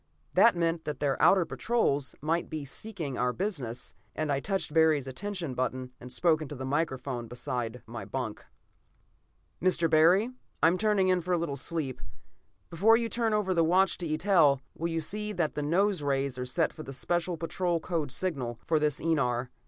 [0.33, 5.05] That meant that their outer patrols might be seeking our business, and I touched Barry's
[5.05, 8.43] attention button, and spoke into the microphone beside my bunk.
[9.61, 9.87] "Mr.
[9.87, 10.31] Barry?
[10.63, 12.01] I am turning in for a little sleep.
[12.71, 16.35] Before you turn over the watch to Eitel, will you see that the nose rays
[16.39, 19.49] are set for the Special Patrol code signal for this enar.